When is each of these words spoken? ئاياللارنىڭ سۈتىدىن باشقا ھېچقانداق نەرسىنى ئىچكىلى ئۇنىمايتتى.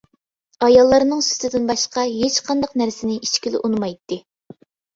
ئاياللارنىڭ 0.67 1.21
سۈتىدىن 1.27 1.67
باشقا 1.73 2.07
ھېچقانداق 2.15 2.75
نەرسىنى 2.83 3.21
ئىچكىلى 3.23 3.65
ئۇنىمايتتى. 3.65 4.21